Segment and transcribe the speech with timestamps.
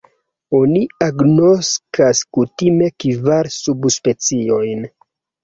[0.59, 4.85] Oni agnoskas kutime kvar subspeciojn.